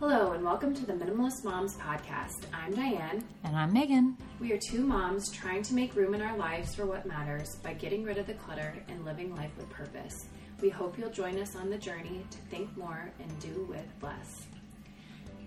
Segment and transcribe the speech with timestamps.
[0.00, 2.44] Hello, and welcome to the Minimalist Moms Podcast.
[2.54, 3.24] I'm Diane.
[3.42, 4.16] And I'm Megan.
[4.38, 7.74] We are two moms trying to make room in our lives for what matters by
[7.74, 10.26] getting rid of the clutter and living life with purpose.
[10.62, 14.46] We hope you'll join us on the journey to think more and do with less.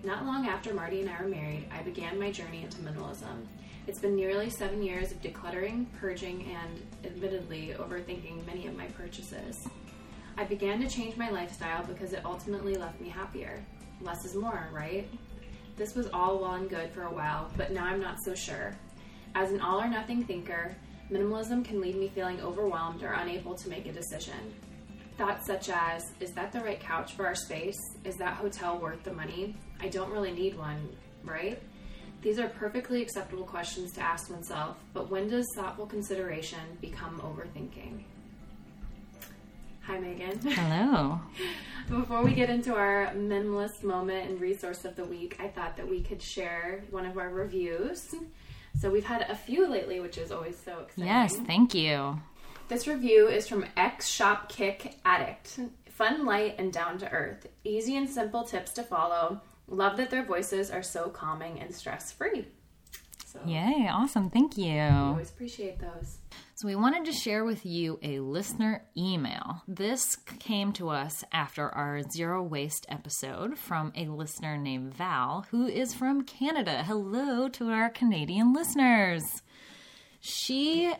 [0.03, 3.45] Not long after Marty and I were married, I began my journey into minimalism.
[3.87, 9.65] It's been nearly seven years of decluttering, purging, and admittedly overthinking many of my purchases.
[10.35, 13.63] I began to change my lifestyle because it ultimately left me happier.
[14.01, 15.07] Less is more, right?
[15.77, 18.75] This was all well and good for a while, but now I'm not so sure.
[19.35, 20.75] As an all or nothing thinker,
[21.11, 24.53] minimalism can leave me feeling overwhelmed or unable to make a decision.
[25.17, 27.79] Thoughts such as, is that the right couch for our space?
[28.03, 29.55] Is that hotel worth the money?
[29.79, 30.89] I don't really need one,
[31.23, 31.61] right?
[32.21, 38.03] These are perfectly acceptable questions to ask oneself, but when does thoughtful consideration become overthinking?
[39.83, 40.39] Hi, Megan.
[40.39, 41.19] Hello.
[41.89, 45.89] Before we get into our minimalist moment and resource of the week, I thought that
[45.89, 48.13] we could share one of our reviews.
[48.79, 51.05] So we've had a few lately, which is always so exciting.
[51.05, 52.21] Yes, thank you.
[52.69, 55.59] This review is from X Shop Kick Addict.
[55.89, 57.47] Fun, light, and down to earth.
[57.63, 59.41] Easy and simple tips to follow.
[59.67, 62.45] Love that their voices are so calming and stress free.
[63.25, 64.29] So, Yay, awesome.
[64.29, 64.77] Thank you.
[64.77, 66.17] I always appreciate those.
[66.61, 69.63] So, we wanted to share with you a listener email.
[69.67, 75.65] This came to us after our zero waste episode from a listener named Val, who
[75.65, 76.83] is from Canada.
[76.83, 79.23] Hello to our Canadian listeners.
[80.19, 80.93] She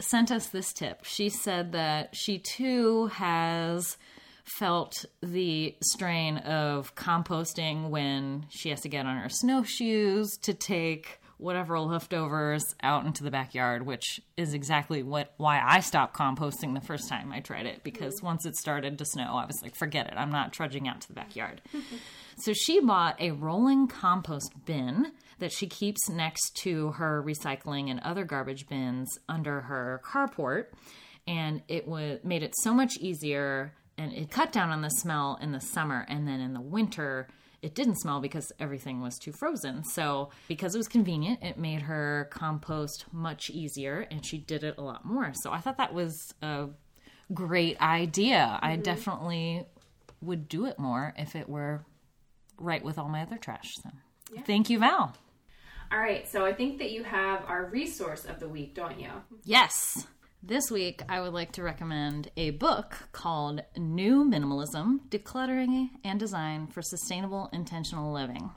[0.00, 1.06] sent us this tip.
[1.06, 3.96] She said that she too has
[4.44, 11.20] felt the strain of composting when she has to get on her snowshoes to take
[11.38, 16.80] whatever leftovers out into the backyard, which is exactly what why I stopped composting the
[16.80, 18.26] first time I tried it because mm-hmm.
[18.26, 21.08] once it started to snow, I was like, forget it, I'm not trudging out to
[21.08, 21.60] the backyard.
[22.36, 28.00] so she bought a rolling compost bin that she keeps next to her recycling and
[28.00, 30.66] other garbage bins under her carport,
[31.26, 35.38] and it was made it so much easier and it cut down on the smell
[35.40, 37.28] in the summer and then in the winter
[37.62, 39.84] it didn't smell because everything was too frozen.
[39.84, 44.76] So, because it was convenient, it made her compost much easier and she did it
[44.78, 45.32] a lot more.
[45.34, 46.68] So, I thought that was a
[47.32, 48.36] great idea.
[48.36, 48.64] Mm-hmm.
[48.64, 49.66] I definitely
[50.20, 51.84] would do it more if it were
[52.58, 53.74] right with all my other trash.
[53.82, 53.90] So,
[54.34, 54.42] yeah.
[54.42, 55.14] thank you, Val.
[55.92, 59.10] All right, so I think that you have our resource of the week, don't you?
[59.44, 60.06] Yes.
[60.48, 66.68] This week, I would like to recommend a book called New Minimalism Decluttering and Design
[66.68, 68.52] for Sustainable Intentional Living.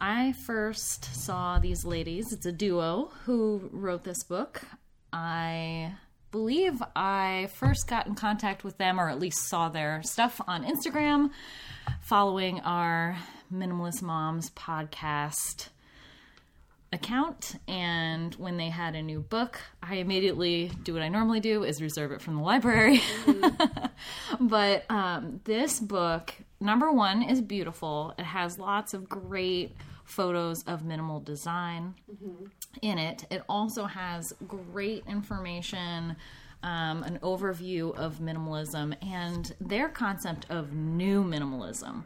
[0.00, 4.62] I first saw these ladies, it's a duo who wrote this book.
[5.12, 5.92] I
[6.32, 10.64] believe I first got in contact with them, or at least saw their stuff on
[10.64, 11.30] Instagram,
[12.00, 13.16] following our
[13.54, 15.68] Minimalist Moms podcast
[16.92, 21.64] account and when they had a new book i immediately do what i normally do
[21.64, 23.86] is reserve it from the library mm-hmm.
[24.46, 29.74] but um, this book number one is beautiful it has lots of great
[30.04, 32.44] photos of minimal design mm-hmm.
[32.82, 36.14] in it it also has great information
[36.62, 42.04] um, an overview of minimalism and their concept of new minimalism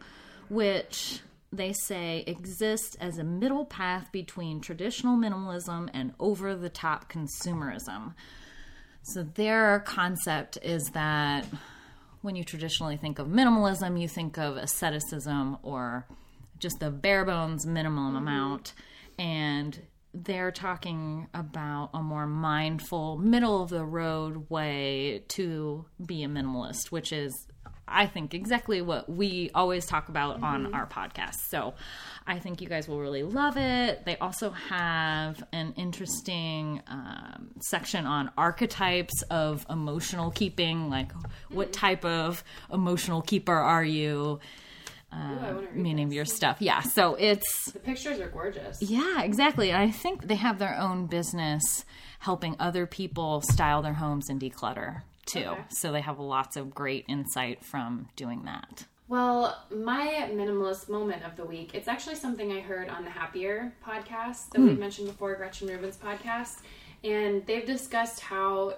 [0.49, 1.21] which
[1.53, 8.15] they say exists as a middle path between traditional minimalism and over the top consumerism.
[9.03, 11.47] So, their concept is that
[12.22, 16.06] when you traditionally think of minimalism, you think of asceticism or
[16.59, 18.17] just the bare bones minimum mm-hmm.
[18.17, 18.75] amount.
[19.19, 19.81] And
[20.12, 26.91] they're talking about a more mindful, middle of the road way to be a minimalist,
[26.91, 27.47] which is
[27.91, 30.45] I think exactly what we always talk about mm-hmm.
[30.45, 31.49] on our podcast.
[31.49, 31.75] So
[32.27, 34.05] I think you guys will really love it.
[34.05, 41.55] They also have an interesting um, section on archetypes of emotional keeping, like mm-hmm.
[41.55, 44.41] what type of emotional keeper are you?
[45.12, 46.14] Uh, Ooh, meaning this.
[46.14, 46.59] your stuff.
[46.61, 48.81] Yeah, so it's the pictures are gorgeous.
[48.81, 49.75] Yeah, exactly.
[49.75, 51.85] I think they have their own business
[52.20, 55.41] helping other people style their homes and declutter too.
[55.41, 55.61] Okay.
[55.69, 58.87] So they have lots of great insight from doing that.
[59.09, 63.73] Well, my minimalist moment of the week, it's actually something I heard on the Happier
[63.85, 64.69] podcast that mm.
[64.69, 66.61] we mentioned before, Gretchen Rubin's podcast.
[67.03, 68.77] And they've discussed how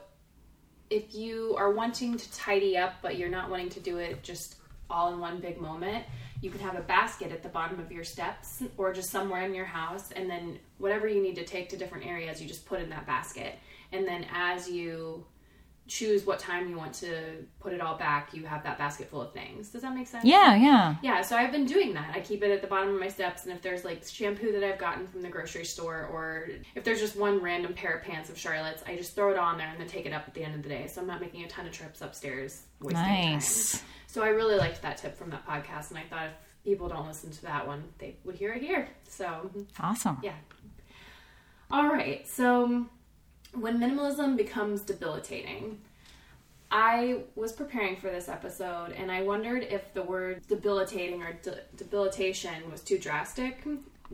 [0.89, 4.57] if you are wanting to tidy up, but you're not wanting to do it just
[4.89, 6.05] all in one big moment,
[6.41, 9.55] you could have a basket at the bottom of your steps or just somewhere in
[9.55, 10.13] your house.
[10.13, 13.07] And then whatever you need to take to different areas, you just put in that
[13.07, 13.55] basket.
[13.93, 15.25] And then as you
[15.89, 19.21] choose what time you want to put it all back, you have that basket full
[19.21, 19.69] of things.
[19.69, 20.25] Does that make sense?
[20.25, 20.95] Yeah, yeah.
[21.03, 22.13] Yeah, so I've been doing that.
[22.15, 24.63] I keep it at the bottom of my steps, and if there's like shampoo that
[24.65, 28.31] I've gotten from the grocery store, or if there's just one random pair of pants
[28.31, 30.45] of Charlotte's, I just throw it on there and then take it up at the
[30.45, 30.87] end of the day.
[30.87, 33.73] So I'm not making a ton of trips upstairs wasting Nice.
[33.73, 33.81] time.
[34.07, 36.33] So I really liked that tip from that podcast, and I thought if
[36.65, 38.89] people don't listen to that one, they would hear it here.
[39.09, 39.51] So
[39.81, 40.19] Awesome.
[40.23, 40.35] yeah.
[41.71, 42.27] All right.
[42.29, 42.87] So
[43.53, 45.79] when minimalism becomes debilitating,
[46.71, 51.61] I was preparing for this episode and I wondered if the word debilitating or de-
[51.77, 53.63] debilitation was too drastic.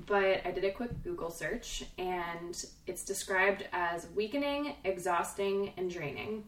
[0.07, 6.45] But I did a quick Google search and it's described as weakening, exhausting, and draining.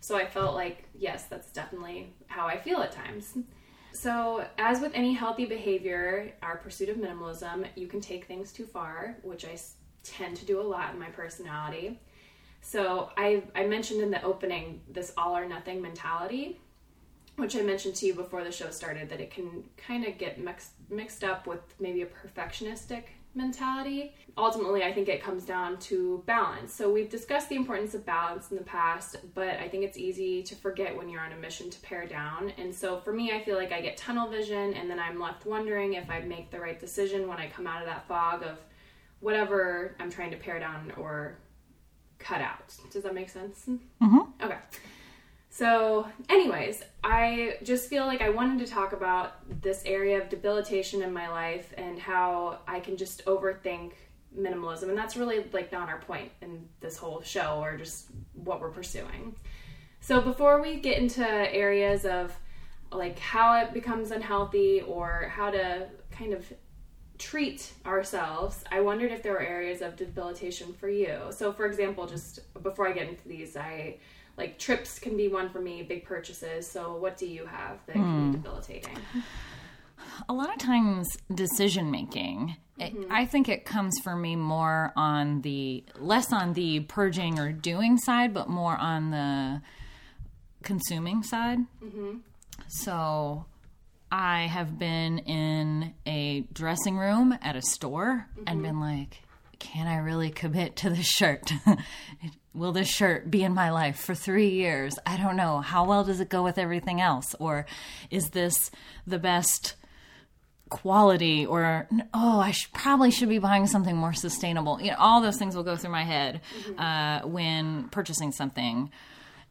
[0.00, 3.38] So I felt like, yes, that's definitely how I feel at times.
[3.92, 8.66] So, as with any healthy behavior, our pursuit of minimalism, you can take things too
[8.66, 9.56] far, which I
[10.02, 12.00] tend to do a lot in my personality.
[12.66, 16.58] So, I, I mentioned in the opening this all or nothing mentality,
[17.36, 20.40] which I mentioned to you before the show started that it can kind of get
[20.40, 23.02] mixed, mixed up with maybe a perfectionistic
[23.34, 24.14] mentality.
[24.38, 26.72] Ultimately, I think it comes down to balance.
[26.72, 30.42] So, we've discussed the importance of balance in the past, but I think it's easy
[30.44, 32.50] to forget when you're on a mission to pare down.
[32.56, 35.44] And so, for me, I feel like I get tunnel vision and then I'm left
[35.44, 38.56] wondering if I'd make the right decision when I come out of that fog of
[39.20, 41.36] whatever I'm trying to pare down or
[42.24, 42.74] cut out.
[42.90, 43.66] Does that make sense?
[43.68, 44.18] Mm-hmm.
[44.42, 44.56] Okay.
[45.50, 51.02] So, anyways, I just feel like I wanted to talk about this area of debilitation
[51.02, 53.92] in my life and how I can just overthink
[54.36, 54.88] minimalism.
[54.88, 58.70] And that's really like not our point in this whole show or just what we're
[58.70, 59.36] pursuing.
[60.00, 62.36] So, before we get into areas of
[62.90, 66.52] like how it becomes unhealthy or how to kind of
[67.18, 71.18] treat ourselves, I wondered if there were areas of debilitation for you.
[71.30, 73.98] So, for example, just before I get into these, I
[74.36, 76.70] like trips can be one for me, big purchases.
[76.70, 78.32] So, what do you have that can be hmm.
[78.32, 78.98] debilitating?
[80.28, 83.04] a lot of times decision making mm-hmm.
[83.10, 87.96] i think it comes for me more on the less on the purging or doing
[87.98, 89.60] side but more on the
[90.62, 92.16] consuming side mm-hmm.
[92.68, 93.44] so
[94.14, 99.24] i have been in a dressing room at a store and been like
[99.58, 101.50] can i really commit to this shirt?
[102.54, 104.96] Will this shirt be in my life for three years?
[105.04, 105.60] I don't know.
[105.60, 107.34] How well does it go with everything else?
[107.40, 107.66] Or
[108.10, 108.70] is this
[109.08, 109.74] the best
[110.68, 111.44] quality?
[111.44, 114.80] Or oh i should, probably should be buying something more sustainable.
[114.80, 116.42] You know all those things will go through my head
[116.78, 118.90] uh, when purchasing something.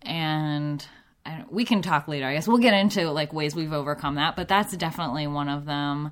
[0.02, 0.86] And
[1.26, 2.48] Don't, we can talk later i guess.
[2.48, 6.12] We'll get into like ways we've overcome that but that's definitely one of them.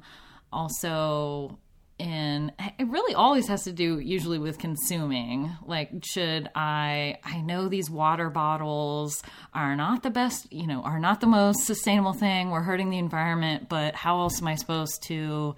[0.51, 1.57] Also
[1.99, 5.51] in it really always has to do usually with consuming.
[5.65, 9.21] Like should i i know these water bottles
[9.53, 12.49] are not the best you know are not the most sustainable thing.
[12.49, 15.55] We're hurting the environment but how else am i supposed to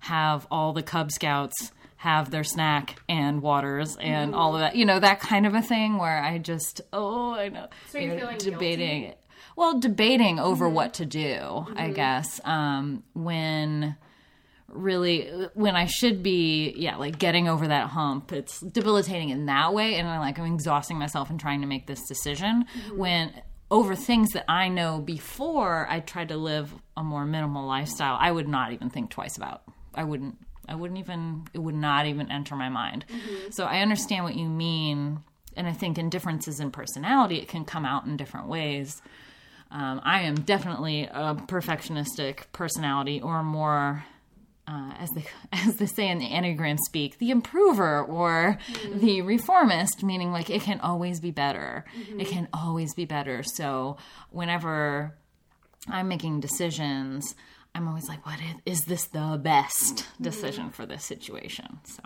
[0.00, 1.72] have all the cub scouts
[2.06, 5.62] have their snack and waters and all of that you know that kind of a
[5.62, 8.50] thing where i just oh i know So you're feeling guilty?
[8.50, 9.14] debating
[9.56, 10.74] well debating over mm-hmm.
[10.74, 11.92] what to do i mm-hmm.
[11.92, 13.96] guess um when
[14.68, 18.32] really when I should be, yeah, like getting over that hump.
[18.32, 21.86] It's debilitating in that way, and I'm like I'm exhausting myself and trying to make
[21.86, 22.98] this decision mm-hmm.
[22.98, 23.32] when
[23.70, 28.16] over things that I know before I tried to live a more minimal lifestyle.
[28.18, 29.62] I would not even think twice about.
[29.94, 30.38] I wouldn't.
[30.68, 31.46] I wouldn't even.
[31.52, 33.04] It would not even enter my mind.
[33.50, 35.20] So I understand what you mean,
[35.56, 39.00] and I think in differences in personality, it can come out in different ways.
[39.70, 44.04] Um, I am definitely a perfectionistic personality, or more,
[44.68, 48.58] uh, as they as they say in the Enneagram speak, the improver or
[48.94, 51.84] the reformist, meaning like it can always be better.
[52.18, 53.42] It can always be better.
[53.42, 53.96] So
[54.30, 55.16] whenever
[55.88, 57.34] I'm making decisions,
[57.76, 62.02] I'm always like, "What is, is this the best decision for this situation?" So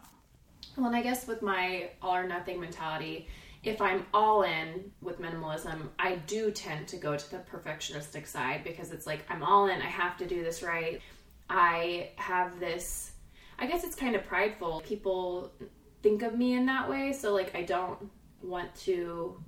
[0.76, 3.28] Well, and I guess with my all or nothing mentality,
[3.62, 8.64] if I'm all in with minimalism, I do tend to go to the perfectionistic side
[8.64, 11.00] because it's like I'm all in, I have to do this right.
[11.48, 13.12] I have this,
[13.58, 14.82] I guess it's kind of prideful.
[14.86, 15.52] People
[16.02, 18.10] think of me in that way, so like I don't
[18.42, 19.42] want to.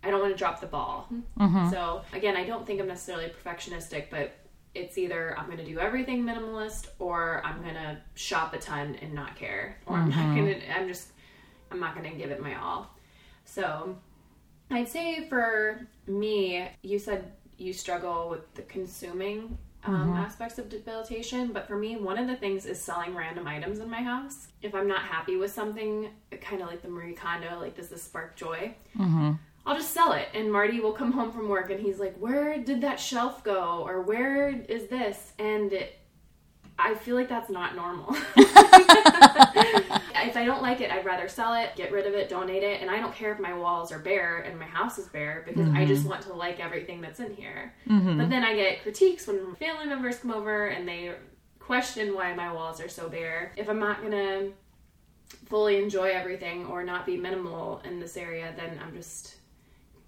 [0.00, 1.08] I don't want to drop the ball.
[1.10, 1.70] Mm-hmm.
[1.70, 4.32] So again, I don't think I'm necessarily perfectionistic, but
[4.78, 8.96] it's either I'm going to do everything minimalist or I'm going to shop a ton
[9.02, 10.36] and not care, or I'm not mm-hmm.
[10.36, 10.76] going to.
[10.76, 11.08] I'm just.
[11.70, 12.94] I'm not going to give it my all.
[13.44, 13.98] So,
[14.70, 20.12] I'd say for me, you said you struggle with the consuming um, mm-hmm.
[20.14, 23.90] aspects of debilitation, but for me, one of the things is selling random items in
[23.90, 24.48] my house.
[24.62, 26.08] If I'm not happy with something,
[26.40, 28.74] kind of like the Marie Kondo, like does this spark joy?
[28.96, 29.32] Mm-hmm.
[29.66, 30.28] I'll just sell it.
[30.34, 33.84] And Marty will come home from work and he's like, Where did that shelf go?
[33.86, 35.32] Or where is this?
[35.38, 35.98] And it,
[36.78, 38.16] I feel like that's not normal.
[40.28, 42.80] if I don't like it, I'd rather sell it, get rid of it, donate it.
[42.80, 45.66] And I don't care if my walls are bare and my house is bare because
[45.66, 45.76] mm-hmm.
[45.76, 47.74] I just want to like everything that's in here.
[47.88, 48.18] Mm-hmm.
[48.18, 51.14] But then I get critiques when family members come over and they
[51.58, 53.52] question why my walls are so bare.
[53.56, 54.50] If I'm not gonna
[55.46, 59.37] fully enjoy everything or not be minimal in this area, then I'm just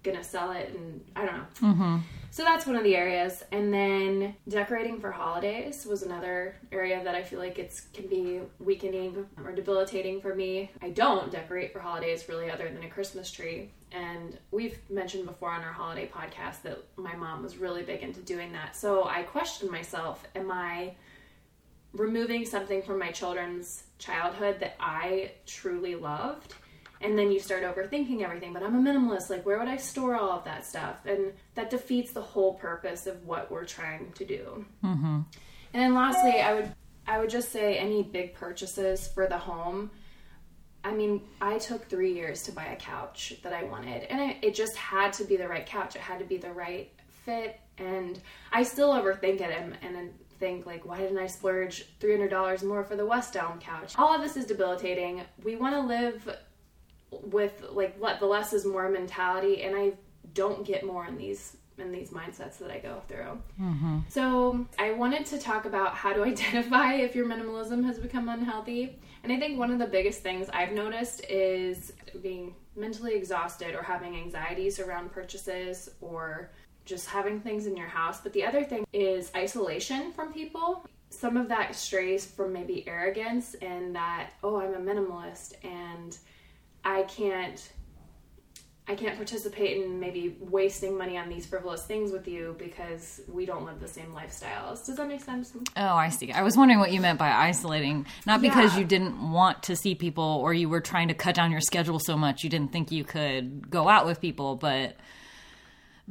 [0.03, 1.45] gonna sell it and I don't know.
[1.61, 1.97] Mm-hmm.
[2.31, 3.43] So that's one of the areas.
[3.51, 8.39] And then decorating for holidays was another area that I feel like it's can be
[8.59, 10.71] weakening or debilitating for me.
[10.81, 13.71] I don't decorate for holidays really other than a Christmas tree.
[13.91, 18.21] And we've mentioned before on our holiday podcast that my mom was really big into
[18.21, 18.77] doing that.
[18.77, 20.95] So I questioned myself, am I
[21.91, 26.55] removing something from my children's childhood that I truly loved?
[27.01, 30.15] And then you start overthinking everything but i'm a minimalist like where would i store
[30.15, 31.05] all of that stuff?
[31.05, 34.65] And that defeats the whole purpose of what we're trying to do.
[34.83, 35.21] Mm-hmm.
[35.73, 36.73] and then lastly i would
[37.07, 39.91] i would just say any big purchases for the home.
[40.83, 44.37] I mean i took three years to buy a couch that i wanted and it,
[44.41, 45.95] it just had to be the right couch.
[45.95, 46.91] It had to be the right
[47.25, 48.19] fit and
[48.51, 52.95] i still overthink it and, and think like why didn't i splurge $300 more for
[52.95, 53.93] the west elm couch?
[53.97, 55.21] All of this is debilitating.
[55.43, 56.27] We want to live
[57.11, 59.91] with like let the less is more mentality and i
[60.33, 63.99] don't get more in these in these mindsets that i go through mm-hmm.
[64.07, 68.99] so i wanted to talk about how to identify if your minimalism has become unhealthy
[69.23, 73.83] and i think one of the biggest things i've noticed is being mentally exhausted or
[73.83, 76.51] having anxieties around purchases or
[76.85, 81.35] just having things in your house but the other thing is isolation from people some
[81.35, 86.17] of that strays from maybe arrogance and that oh i'm a minimalist and
[86.83, 87.71] I can't
[88.87, 93.45] I can't participate in maybe wasting money on these frivolous things with you because we
[93.45, 94.85] don't live the same lifestyles.
[94.85, 95.53] Does that make sense?
[95.77, 96.31] Oh, I see.
[96.33, 98.05] I was wondering what you meant by isolating.
[98.25, 98.79] Not because yeah.
[98.79, 101.99] you didn't want to see people or you were trying to cut down your schedule
[101.99, 104.97] so much you didn't think you could go out with people, but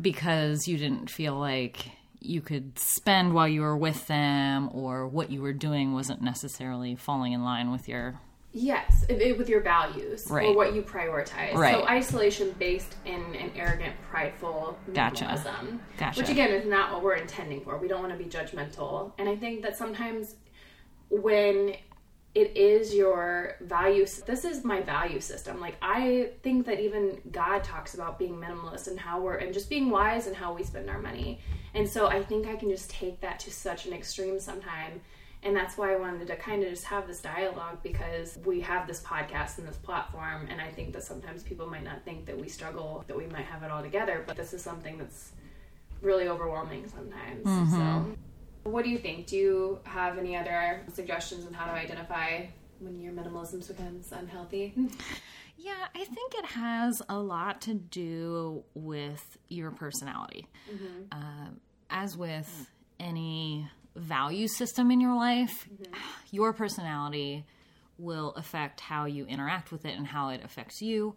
[0.01, 5.31] because you didn't feel like you could spend while you were with them or what
[5.31, 8.21] you were doing wasn't necessarily falling in line with your
[8.53, 10.47] Yes, it, it, with your values right.
[10.47, 11.55] or what you prioritize.
[11.55, 11.75] Right.
[11.75, 15.41] So isolation based in an arrogant, prideful gotcha.
[15.97, 16.21] Gotcha.
[16.21, 17.79] Which again is not what we're intending for.
[17.79, 19.13] We don't want to be judgmental.
[19.19, 20.35] And I think that sometimes
[21.11, 21.75] when
[22.35, 27.65] it is your value this is my value system like i think that even god
[27.65, 30.89] talks about being minimalist and how we're and just being wise and how we spend
[30.89, 31.41] our money
[31.75, 35.01] and so i think i can just take that to such an extreme sometime
[35.43, 38.87] and that's why I wanted to kind of just have this dialogue because we have
[38.87, 40.47] this podcast and this platform.
[40.51, 43.47] And I think that sometimes people might not think that we struggle, that we might
[43.47, 45.33] have it all together, but this is something that's
[46.03, 47.47] really overwhelming sometimes.
[47.47, 47.75] Mm-hmm.
[47.75, 48.17] So,
[48.65, 49.29] what do you think?
[49.29, 52.45] Do you have any other suggestions on how to identify
[52.79, 54.75] when your minimalism becomes unhealthy?
[55.57, 60.47] Yeah, I think it has a lot to do with your personality.
[60.73, 61.03] Mm-hmm.
[61.13, 61.49] Uh,
[61.91, 65.93] as with any value system in your life, mm-hmm.
[66.31, 67.45] your personality
[67.99, 71.15] will affect how you interact with it and how it affects you.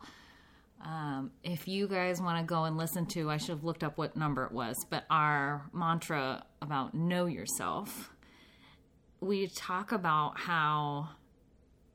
[0.85, 3.97] Um, if you guys want to go and listen to, I should have looked up
[3.97, 8.11] what number it was, but our mantra about know yourself,
[9.21, 11.09] we talk about how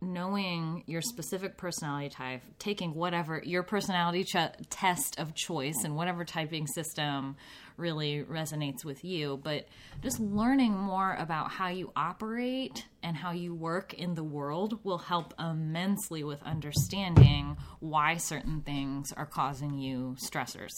[0.00, 4.36] knowing your specific personality type, taking whatever your personality ch-
[4.70, 7.36] test of choice and whatever typing system
[7.76, 9.66] really resonates with you, but
[10.02, 14.98] just learning more about how you operate and how you work in the world will
[14.98, 20.72] help immensely with understanding why certain things are causing you stressors.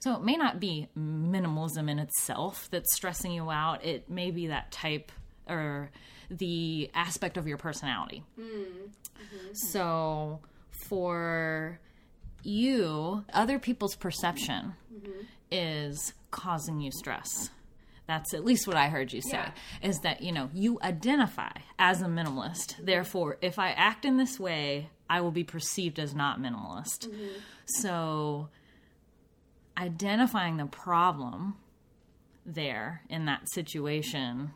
[0.00, 4.48] So it may not be minimalism in itself that's stressing you out, it may be
[4.48, 5.12] that type
[5.48, 5.90] or
[6.30, 8.24] the aspect of your personality.
[8.38, 9.52] Mm-hmm.
[9.72, 10.40] So
[10.88, 11.78] for
[12.42, 15.22] you, other people's perception mm-hmm.
[15.50, 17.50] is causing you stress.
[18.06, 19.50] That's at least what I heard you say yeah.
[19.82, 22.76] is that, you know, you identify as a minimalist.
[22.84, 27.08] Therefore, if I act in this way, I will be perceived as not minimalist.
[27.08, 27.26] Mm-hmm.
[27.80, 28.48] So,
[29.76, 31.56] identifying the problem
[32.44, 34.52] there in that situation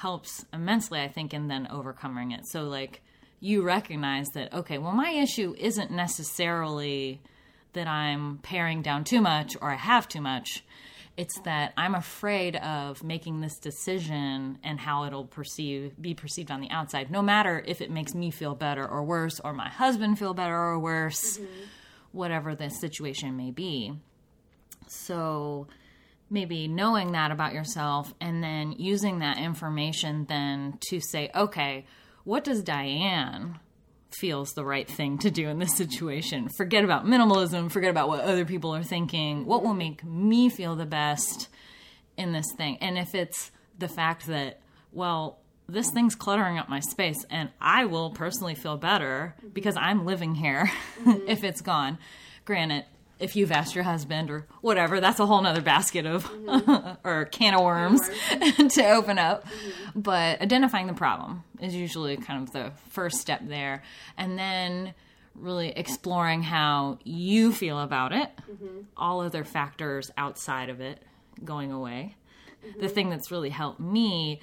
[0.00, 2.46] helps immensely, I think, in then overcoming it.
[2.46, 3.02] So, like,
[3.40, 7.20] you recognize that, okay, well, my issue isn't necessarily
[7.72, 10.64] that I'm paring down too much or I have too much.
[11.16, 16.60] It's that I'm afraid of making this decision and how it'll perceive be perceived on
[16.60, 20.18] the outside, no matter if it makes me feel better or worse, or my husband
[20.18, 21.38] feel better or worse.
[21.38, 21.62] Mm-hmm.
[22.12, 23.92] whatever the situation may be.
[24.86, 25.66] So
[26.30, 31.86] maybe knowing that about yourself and then using that information then to say, okay,
[32.24, 33.58] what does Diane
[34.10, 36.48] feels the right thing to do in this situation?
[36.56, 39.46] Forget about minimalism, forget about what other people are thinking.
[39.46, 41.48] What will make me feel the best
[42.16, 42.78] in this thing?
[42.80, 44.60] And if it's the fact that,
[44.92, 50.06] well, this thing's cluttering up my space and I will personally feel better because I'm
[50.06, 50.70] living here
[51.26, 51.98] if it's gone.
[52.44, 52.84] Granted,
[53.18, 56.94] if you've asked your husband or whatever, that's a whole nother basket of mm-hmm.
[57.08, 58.00] or can of worms,
[58.40, 58.74] worms.
[58.74, 59.44] to open up.
[59.46, 60.00] Mm-hmm.
[60.00, 63.82] But identifying the problem is usually kind of the first step there.
[64.16, 64.94] And then
[65.34, 68.80] really exploring how you feel about it, mm-hmm.
[68.96, 71.02] all other factors outside of it
[71.44, 72.16] going away.
[72.62, 72.86] The mm-hmm.
[72.88, 74.40] thing that's really helped me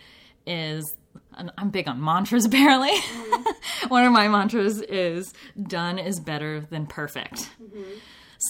[0.48, 0.96] is
[1.34, 2.92] I'm big on mantras apparently.
[2.92, 3.90] Mm-hmm.
[3.90, 7.50] One of my mantras is done is better than perfect.
[7.62, 7.84] Mm-hmm.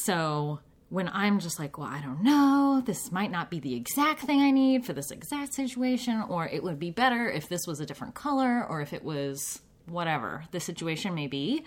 [0.03, 0.59] So
[0.89, 4.41] when I'm just like, well, I don't know, this might not be the exact thing
[4.41, 7.85] I need for this exact situation, or it would be better if this was a
[7.85, 11.63] different color, or if it was whatever the situation may be.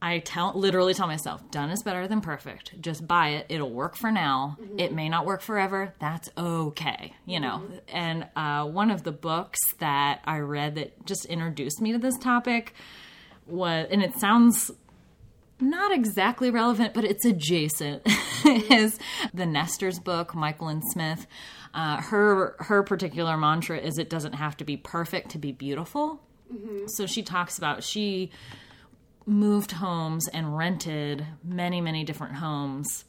[0.00, 2.80] I tell literally tell myself, done is better than perfect.
[2.80, 3.46] Just buy it.
[3.48, 4.56] It'll work for now.
[4.60, 4.78] Mm-hmm.
[4.78, 5.92] It may not work forever.
[5.98, 7.62] That's okay, you know.
[7.64, 7.76] Mm-hmm.
[7.88, 12.16] And uh, one of the books that I read that just introduced me to this
[12.18, 12.74] topic
[13.46, 14.70] was, and it sounds
[15.60, 18.02] not exactly relevant, but it's adjacent,
[18.44, 18.98] is
[19.34, 21.26] the Nesters book, Myquillyn Smith.
[21.74, 26.22] Uh, her her particular mantra is it doesn't have to be perfect to be beautiful.
[26.52, 26.86] Mm-hmm.
[26.86, 28.30] So she talks about she
[29.26, 33.04] moved homes and rented many many different homes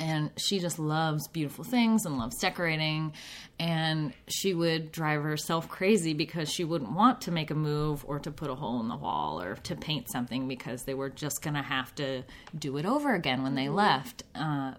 [0.00, 3.12] and she just loves beautiful things and loves decorating
[3.58, 8.18] and she would drive herself crazy because she wouldn't want to make a move or
[8.18, 11.42] to put a hole in the wall or to paint something because they were just
[11.42, 12.22] going to have to
[12.58, 13.76] do it over again when they mm-hmm.
[13.76, 14.72] left uh,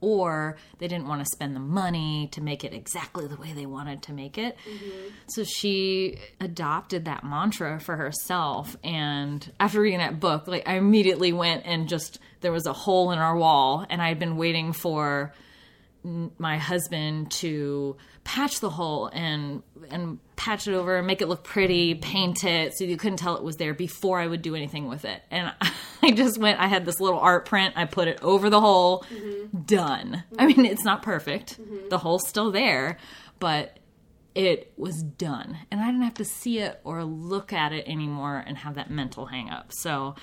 [0.00, 3.66] or they didn't want to spend the money to make it exactly the way they
[3.66, 4.56] wanted to make it.
[4.68, 5.08] Mm-hmm.
[5.28, 8.76] So she adopted that mantra for herself.
[8.82, 13.10] And after reading that book, like I immediately went and just there was a hole
[13.10, 15.34] in our wall, and I had been waiting for
[16.02, 21.44] my husband to patch the hole and and patch it over and make it look
[21.44, 24.88] pretty, paint it so you couldn't tell it was there before I would do anything
[24.88, 25.22] with it.
[25.30, 25.52] And
[26.02, 29.04] I just went I had this little art print, I put it over the hole,
[29.12, 29.60] mm-hmm.
[29.62, 30.24] done.
[30.32, 30.40] Mm-hmm.
[30.40, 31.60] I mean, it's not perfect.
[31.60, 31.88] Mm-hmm.
[31.90, 32.98] The hole's still there,
[33.38, 33.78] but
[34.34, 35.58] it was done.
[35.70, 38.90] And I didn't have to see it or look at it anymore and have that
[38.90, 39.72] mental hang up.
[39.72, 40.14] So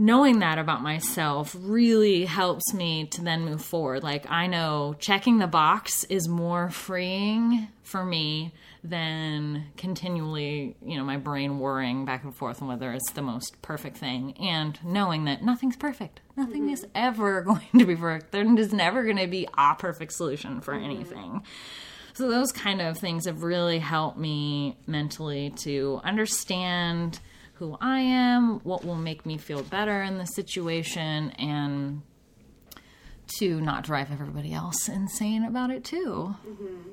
[0.00, 4.02] knowing that about myself really helps me to then move forward.
[4.02, 11.04] Like, I know checking the box is more freeing for me than continually, you know,
[11.04, 15.26] my brain worrying back and forth on whether it's the most perfect thing and knowing
[15.26, 16.20] that nothing's perfect.
[16.34, 16.72] Nothing mm-hmm.
[16.72, 18.32] is ever going to be perfect.
[18.32, 20.84] There is never going to be a perfect solution for mm-hmm.
[20.84, 21.42] anything.
[22.14, 27.20] So, those kind of things have really helped me mentally to understand
[27.60, 32.00] who I am, what will make me feel better in the situation, and
[33.38, 36.34] to not drive everybody else insane about it too.
[36.48, 36.90] Mm-hmm.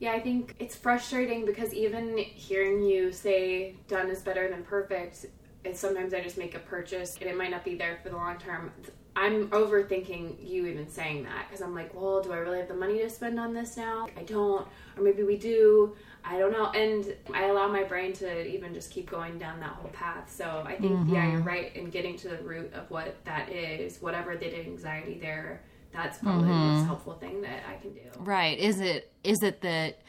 [0.00, 5.24] Yeah, I think it's frustrating because even hearing you say done is better than perfect,
[5.64, 8.16] and sometimes I just make a purchase and it might not be there for the
[8.16, 8.70] long term.
[9.16, 12.74] I'm overthinking you even saying that because I'm like, well, do I really have the
[12.74, 14.08] money to spend on this now?
[14.14, 15.96] I don't, or maybe we do.
[16.26, 16.70] I don't know.
[16.70, 20.32] And I allow my brain to even just keep going down that whole path.
[20.34, 21.14] So I think, mm-hmm.
[21.14, 25.18] yeah, you're right in getting to the root of what that is, whatever the anxiety
[25.20, 25.62] there.
[25.92, 26.50] That's probably mm-hmm.
[26.50, 28.00] the most helpful thing that I can do.
[28.18, 28.58] Right.
[28.58, 30.00] Is it is it that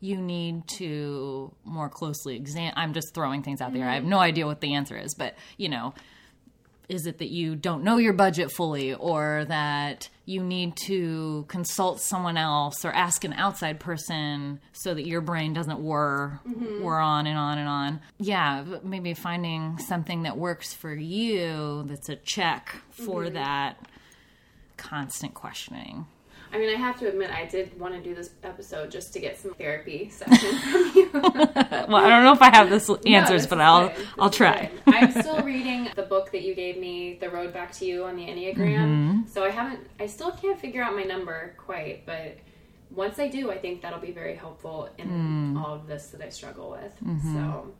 [0.00, 3.82] you need to more closely examine I'm just throwing things out there.
[3.82, 3.90] Mm-hmm.
[3.90, 5.94] I have no idea what the answer is, but you know,
[6.88, 12.00] is it that you don't know your budget fully or that you need to consult
[12.00, 16.82] someone else or ask an outside person so that your brain doesn't whir mm-hmm.
[16.82, 22.08] whir on and on and on yeah maybe finding something that works for you that's
[22.08, 23.34] a check for mm-hmm.
[23.34, 23.76] that
[24.76, 26.06] constant questioning
[26.52, 29.20] I mean, I have to admit, I did want to do this episode just to
[29.20, 31.10] get some therapy session from you.
[31.12, 34.06] well, I don't know if I have this answers, no, but I'll good.
[34.18, 34.70] I'll try.
[34.86, 38.16] I'm still reading the book that you gave me, The Road Back to You on
[38.16, 38.56] the Enneagram.
[38.56, 39.20] Mm-hmm.
[39.28, 42.36] So I haven't, I still can't figure out my number quite, but
[42.90, 45.58] once I do, I think that'll be very helpful in mm.
[45.62, 46.94] all of this that I struggle with.
[47.02, 47.34] Mm-hmm.
[47.34, 47.72] So.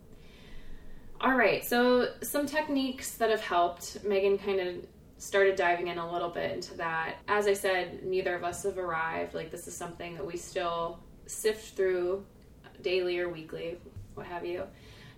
[1.21, 4.03] All right, so some techniques that have helped.
[4.03, 4.77] Megan kind of
[5.23, 7.15] started diving in a little bit into that.
[7.29, 9.35] As I said, neither of us have arrived.
[9.35, 12.25] Like, this is something that we still sift through
[12.83, 13.79] daily or weekly,
[14.15, 14.65] what have you.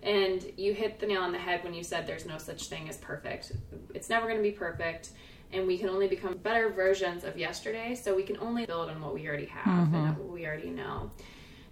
[0.03, 2.87] And you hit the nail on the head when you said there's no such thing
[2.87, 3.53] as perfect.
[3.95, 5.09] It's never going to be perfect,
[5.51, 7.95] and we can only become better versions of yesterday.
[7.95, 10.19] So we can only build on what we already have and mm-hmm.
[10.19, 11.09] what we already know.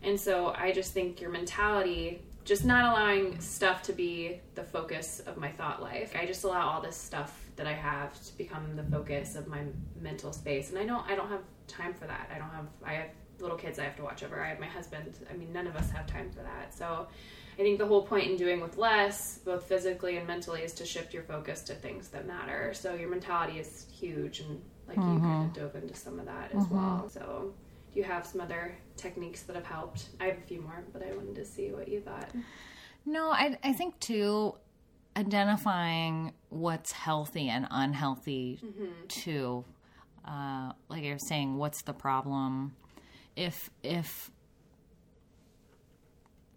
[0.02, 5.20] And so I just think your mentality, just not allowing stuff to be the focus
[5.28, 6.16] of my thought life.
[6.20, 9.62] I just allow all this stuff that I have to become the focus of my
[10.02, 10.70] mental space.
[10.70, 12.30] And I don't I don't have time for that.
[12.34, 14.42] I don't have I have little kids I have to watch over.
[14.42, 15.18] I have my husband.
[15.30, 16.74] I mean, none of us have time for that.
[16.74, 17.08] So
[17.54, 20.86] I think the whole point in doing with less, both physically and mentally, is to
[20.86, 22.74] shift your focus to things that matter.
[22.74, 25.24] So your mentality is huge, and like you mm-hmm.
[25.24, 27.06] kind of dove into some of that as well.
[27.06, 27.10] Mm-hmm.
[27.10, 27.54] So
[27.94, 30.10] do you have some other techniques that have helped?
[30.20, 32.32] I have a few more, but I wanted to see what you thought.
[33.06, 34.56] No, I, I think too,
[35.16, 38.60] identifying what's healthy and unhealthy
[39.08, 39.66] too.
[40.26, 42.76] Uh, like you're saying, what's the problem?
[43.36, 44.32] If if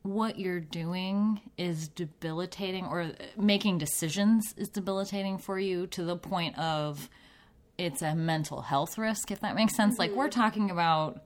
[0.02, 6.56] what you're doing is debilitating or making decisions is debilitating for you to the point
[6.58, 7.10] of
[7.76, 11.24] it's a mental health risk if that makes sense like we're talking about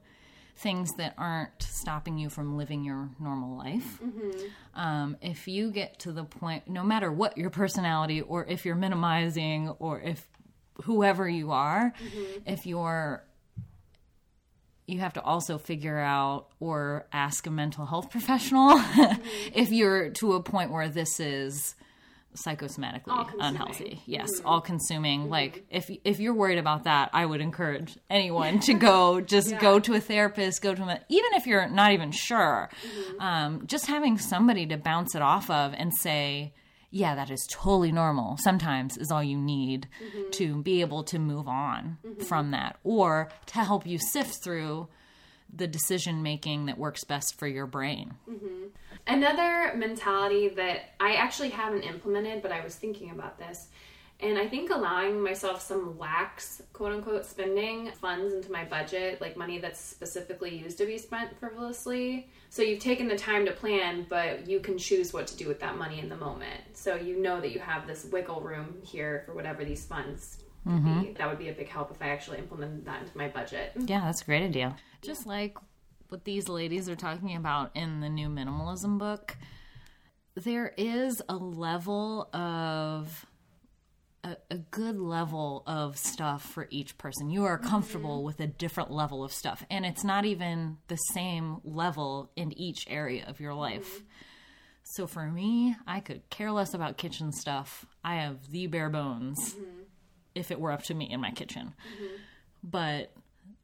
[0.61, 3.99] things that aren't stopping you from living your normal life.
[4.03, 4.47] Mm-hmm.
[4.75, 8.75] Um, if you get to the point no matter what your personality or if you're
[8.75, 10.27] minimizing or if
[10.85, 12.51] whoever you are mm-hmm.
[12.51, 13.25] if you're
[14.87, 19.23] you have to also figure out or ask a mental health professional mm-hmm.
[19.55, 21.75] if you're to a point where this is
[22.35, 24.03] psychosomatically unhealthy.
[24.07, 24.47] Yes, mm-hmm.
[24.47, 25.23] all consuming.
[25.23, 25.31] Mm-hmm.
[25.31, 29.81] Like if if you're worried about that, I would encourage anyone to go just go
[29.81, 32.71] to a therapist, go to a, even if you're not even sure.
[32.83, 33.21] Mm-hmm.
[33.21, 36.55] Um, just having somebody to bounce it off of and say,
[36.91, 38.37] yeah, that is totally normal.
[38.39, 39.89] Sometimes is all you need
[40.33, 44.89] to be able to move on from that or to help you sift through
[45.55, 48.15] the decision making that works best for your brain.
[48.29, 48.67] Mm-hmm.
[49.07, 53.69] Another mentality that I actually haven't implemented, but I was thinking about this,
[54.23, 59.37] and I think allowing myself some lax, quote unquote, spending funds into my budget, like
[59.37, 62.29] money that's specifically used to be spent frivolously.
[62.51, 65.61] So you've taken the time to plan, but you can choose what to do with
[65.61, 66.61] that money in the moment.
[66.75, 70.85] So you know that you have this wiggle room here for whatever these funds could
[70.85, 70.91] be.
[70.91, 71.15] Mm-hmm.
[71.15, 73.73] That would be a big help if I actually implemented that into my budget.
[73.77, 74.77] Yeah, that's a great idea.
[75.03, 75.57] Just like
[76.09, 79.37] what these ladies are talking about in the new minimalism book,
[80.35, 83.27] there is a level of
[84.25, 87.31] a, a good level of stuff for each person.
[87.31, 88.27] You are comfortable mm-hmm.
[88.27, 92.87] with a different level of stuff, and it's not even the same level in each
[92.89, 93.97] area of your life.
[93.97, 94.05] Mm-hmm.
[94.83, 97.87] So for me, I could care less about kitchen stuff.
[98.03, 99.55] I have the bare bones
[100.35, 101.75] if it were up to me in my kitchen.
[101.95, 102.15] Mm-hmm.
[102.63, 103.13] But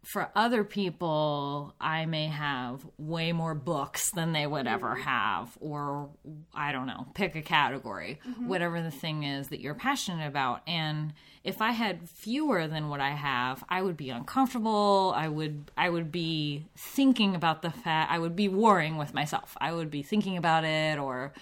[0.06, 5.02] for other people, I may have way more books than they would ever mm-hmm.
[5.02, 6.10] have, or
[6.54, 8.46] I don't know, pick a category, mm-hmm.
[8.46, 10.62] whatever the thing is that you're passionate about.
[10.68, 15.12] And if I had fewer than what I have, I would be uncomfortable.
[15.16, 19.56] I would, I would be thinking about the fact, I would be warring with myself.
[19.60, 21.32] I would be thinking about it or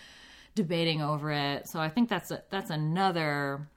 [0.54, 1.68] debating over it.
[1.68, 3.68] So I think that's a, that's another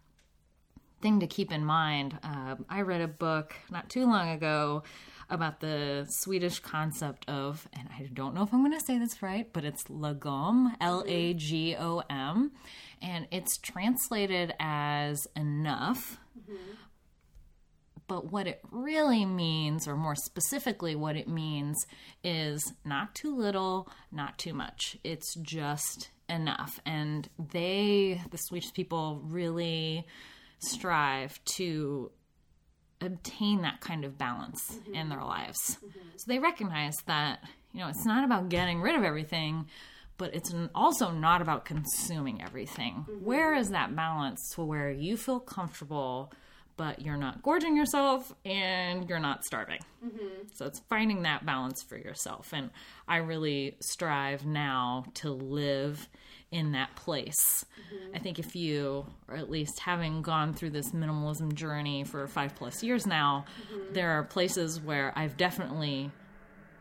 [1.02, 2.18] thing to keep in mind.
[2.24, 4.84] Um, I read a book not too long ago
[5.30, 9.22] about the Swedish concept of, and I don't know if I'm going to say this
[9.22, 12.52] right, but it's lagom, L A G O M,
[13.02, 16.18] and it's translated as enough.
[18.08, 21.76] But what it really means, or more specifically, what it means,
[22.24, 24.98] is not too little, not too much.
[25.04, 26.80] It's just enough.
[26.86, 30.08] And they, the Swedish people, really
[30.60, 32.12] strive to
[33.02, 34.96] obtain that kind of balance mm-hmm.
[34.96, 35.78] in their lives.
[35.78, 36.00] Mm-hmm.
[36.16, 37.44] So they recognize that,
[37.74, 39.68] you know, it's not about getting rid of everything,
[40.18, 43.06] but it's also not about consuming everything.
[43.08, 43.24] Mm-hmm.
[43.24, 46.34] Where is that balance to where you feel comfortable,
[46.76, 49.82] but you're not gorging yourself and you're not starving?
[50.54, 52.52] So it's finding that balance for yourself.
[52.52, 52.72] And
[53.08, 56.10] I really strive now to live
[56.52, 57.66] in that place.
[57.94, 58.16] Mm-hmm.
[58.16, 62.56] I think if you, or at least having gone through this minimalism journey for five
[62.56, 63.94] plus years now, mm-hmm.
[63.94, 66.12] there are places where I've definitely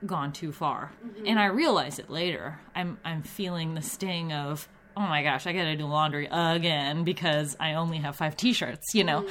[0.05, 0.93] gone too far.
[1.05, 1.27] Mm-hmm.
[1.27, 2.61] And I realize it later.
[2.75, 7.05] I'm I'm feeling the sting of oh my gosh, I got to do laundry again
[7.05, 9.27] because I only have 5 t-shirts, you know.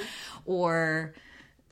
[0.46, 1.16] Or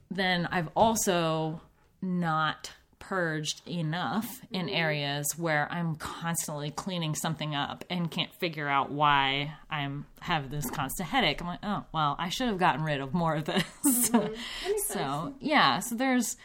[0.09, 1.61] then I've also
[2.01, 2.71] not
[3.09, 9.53] purged enough in areas where I'm constantly cleaning something up and can't figure out why
[9.69, 11.41] I'm have this constant headache.
[11.41, 13.63] I'm like, oh well, I should have gotten rid of more of this.
[14.87, 16.37] so yeah, so there's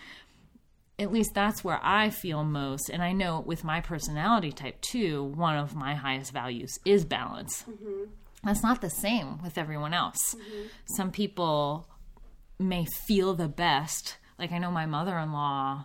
[0.99, 2.88] at least that's where I feel most.
[2.88, 7.62] And I know with my personality type too, one of my highest values is balance.
[7.71, 8.11] Mm-hmm.
[8.42, 10.35] That's not the same with everyone else.
[10.35, 10.66] Mm-hmm.
[10.97, 11.87] Some people
[12.59, 14.16] may feel the best.
[14.40, 15.85] Like I know my mother in law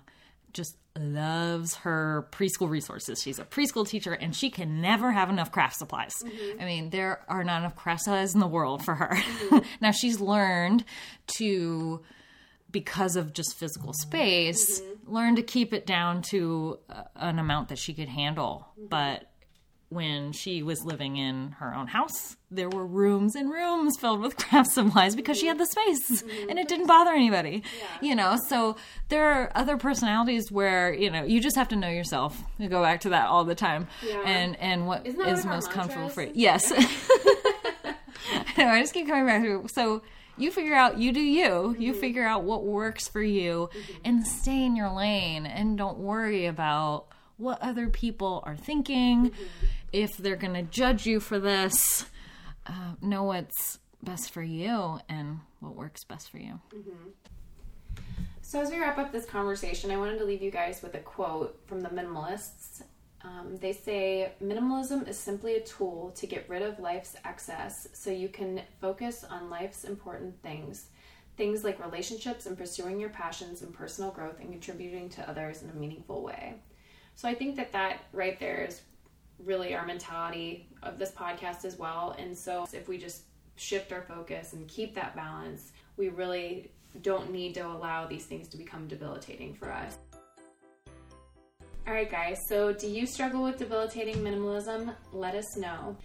[0.53, 3.21] just loves her preschool resources.
[3.21, 6.13] She's a preschool teacher and she can never have enough craft supplies.
[6.23, 6.61] Mm-hmm.
[6.61, 9.09] I mean, there are not enough craft supplies in the world for her.
[9.15, 9.57] Mm-hmm.
[9.81, 10.85] now she's learned
[11.37, 12.01] to
[12.71, 15.13] because of just physical space, mm-hmm.
[15.15, 18.67] learn to keep it down to uh, an amount that she could handle.
[18.77, 18.87] Mm-hmm.
[18.87, 19.29] But
[19.93, 24.37] when she was living in her own house, there were rooms and rooms filled with
[24.49, 27.63] craft supplies because she had the space and it didn't bother anybody.
[27.79, 28.09] Yeah.
[28.09, 28.75] You know, so
[29.09, 32.41] there are other personalities where, you know, you just have to know yourself.
[32.57, 33.87] You go back to that all the time.
[34.05, 34.21] Yeah.
[34.25, 36.31] And and what is what most comfortable for you.
[36.33, 36.71] Yes.
[38.57, 40.01] I just keep coming back to so
[40.37, 41.81] you figure out you do you mm-hmm.
[41.81, 43.93] you figure out what works for you mm-hmm.
[44.05, 49.65] and stay in your lane and don't worry about what other people are thinking mm-hmm.
[49.93, 52.05] If they're going to judge you for this
[52.67, 58.01] uh, know what's best for you and what works best for you mm-hmm.
[58.41, 60.99] so as we wrap up this conversation i wanted to leave you guys with a
[60.99, 62.83] quote from the minimalists
[63.23, 68.11] um, they say minimalism is simply a tool to get rid of life's excess so
[68.11, 70.87] you can focus on life's important things.
[71.37, 75.69] Things like relationships and pursuing your passions and personal growth and contributing to others in
[75.69, 76.55] a meaningful way.
[77.15, 78.81] So I think that that right there is
[79.45, 82.15] really our mentality of this podcast as well.
[82.17, 83.23] And so if we just
[83.55, 88.47] shift our focus and keep that balance, we really don't need to allow these things
[88.49, 89.97] to become debilitating for us.
[91.85, 94.95] All right, guys, so do you struggle with debilitating minimalism?
[95.11, 95.97] Let us know.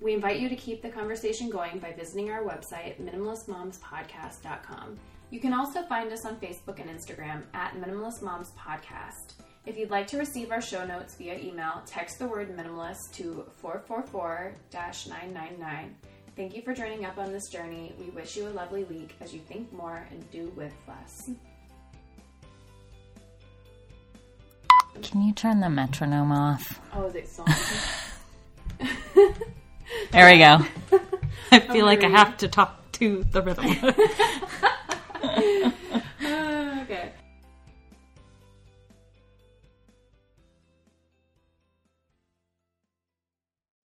[0.00, 4.98] We invite you to keep the conversation going by visiting our website, minimalistmomspodcast.com.
[5.30, 9.34] You can also find us on Facebook and Instagram at Minimalist Moms Podcast.
[9.66, 13.44] If you'd like to receive our show notes via email, text the word minimalist to
[13.56, 15.96] 444 999.
[16.36, 17.92] Thank you for joining up on this journey.
[17.98, 21.30] We wish you a lovely week as you think more and do with less.
[25.02, 26.80] Can you turn the metronome off?
[26.94, 27.48] Oh, is it song?
[30.12, 30.64] there we go.
[31.50, 33.66] I feel like I have to talk to the rhythm.